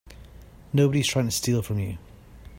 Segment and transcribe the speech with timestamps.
[0.73, 1.99] Nobody's trying to steal from you.